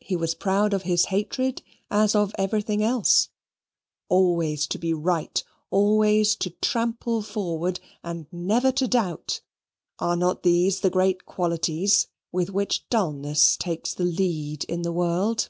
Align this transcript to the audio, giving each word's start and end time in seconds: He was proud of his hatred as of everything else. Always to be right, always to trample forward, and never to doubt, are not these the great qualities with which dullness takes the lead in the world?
He 0.00 0.16
was 0.16 0.34
proud 0.34 0.74
of 0.74 0.82
his 0.82 1.04
hatred 1.04 1.62
as 1.88 2.16
of 2.16 2.34
everything 2.36 2.82
else. 2.82 3.28
Always 4.08 4.66
to 4.66 4.76
be 4.76 4.92
right, 4.92 5.40
always 5.70 6.34
to 6.34 6.50
trample 6.50 7.22
forward, 7.22 7.78
and 8.02 8.26
never 8.32 8.72
to 8.72 8.88
doubt, 8.88 9.40
are 10.00 10.16
not 10.16 10.42
these 10.42 10.80
the 10.80 10.90
great 10.90 11.26
qualities 11.26 12.08
with 12.32 12.50
which 12.50 12.88
dullness 12.88 13.56
takes 13.56 13.94
the 13.94 14.02
lead 14.02 14.64
in 14.64 14.82
the 14.82 14.90
world? 14.90 15.48